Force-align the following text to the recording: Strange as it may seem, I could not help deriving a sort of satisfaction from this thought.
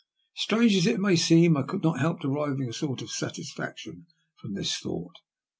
Strange 0.33 0.75
as 0.77 0.87
it 0.87 0.99
may 0.99 1.15
seem, 1.15 1.55
I 1.55 1.61
could 1.61 1.83
not 1.83 1.99
help 1.99 2.21
deriving 2.21 2.67
a 2.67 2.73
sort 2.73 3.03
of 3.03 3.11
satisfaction 3.11 4.07
from 4.39 4.55
this 4.55 4.75
thought. 4.77 5.17